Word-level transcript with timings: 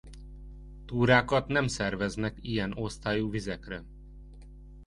Túrákat 0.85 1.47
nem 1.47 1.67
szerveznek 1.67 2.37
ilyen 2.41 2.71
osztályú 2.75 3.29
vizekre. 3.29 3.83